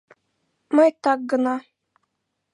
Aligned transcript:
Мый 0.75 0.89
так 1.03 1.19
гына. 1.31 1.55